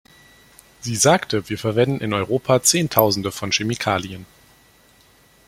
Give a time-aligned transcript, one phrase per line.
[0.79, 4.25] Sie sagte, wir verwenden in Europa Zehntausende von Chemikalien.